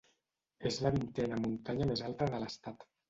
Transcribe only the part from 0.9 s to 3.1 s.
vintena muntanya més alta de l'estat.